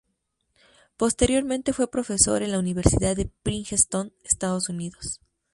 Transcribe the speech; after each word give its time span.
Posteriormente 0.97 1.73
fue 1.73 1.87
profesor 1.91 2.41
en 2.41 2.51
la 2.53 2.57
Universidad 2.57 3.15
de 3.15 3.29
Princeton, 3.43 4.11
Estados 4.23 4.67
Unidos. 4.67 5.21